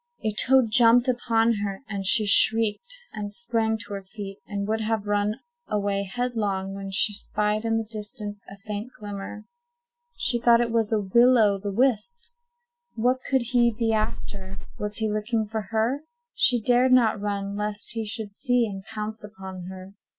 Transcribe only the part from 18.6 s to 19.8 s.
and pounce upon